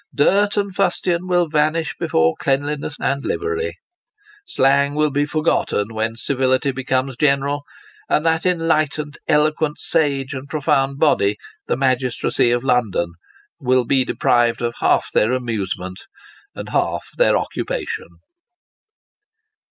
[0.15, 3.77] Dirt and fustian will vanish before cleanliness and livery.
[4.47, 7.61] Slang will be forgotten when civility becomes general:
[8.09, 11.37] and that enlightened, eloquent, sage, and profound body,
[11.67, 13.13] the Magistracy of London,
[13.59, 15.99] will bo deprived of half their amusement,
[16.55, 18.07] and half their occupation.